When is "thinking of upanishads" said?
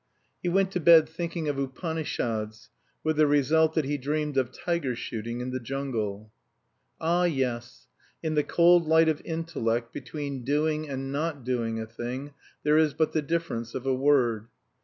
1.07-2.71